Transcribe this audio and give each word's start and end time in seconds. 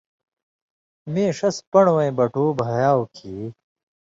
مِیں 1.11 1.31
ݜس 1.37 1.57
پن٘ڑہۡ 1.71 1.93
وَیں 1.95 2.11
بٹُو 2.17 2.45
بھیاؤ 2.59 3.01
کھیں 3.15 3.43